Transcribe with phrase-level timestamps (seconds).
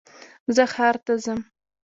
[0.55, 1.39] زه ښار ته ځم